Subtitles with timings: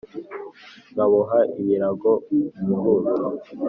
[0.93, 2.11] nkaboha ibirago
[2.61, 3.11] umurundo